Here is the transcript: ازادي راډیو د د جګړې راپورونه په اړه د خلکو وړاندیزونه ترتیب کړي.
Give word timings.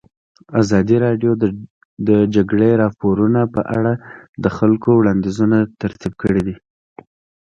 ازادي 0.61 0.97
راډیو 1.05 1.31
د 1.41 1.43
د 2.07 2.09
جګړې 2.35 2.69
راپورونه 2.83 3.41
په 3.55 3.61
اړه 3.77 3.93
د 4.43 4.45
خلکو 4.57 4.89
وړاندیزونه 4.95 5.57
ترتیب 5.81 6.13
کړي. 6.21 6.53